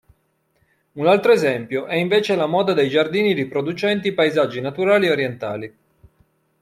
[0.93, 5.77] Un altro esempio è invece la moda dei giardini riproducenti i paesaggi naturali orientali.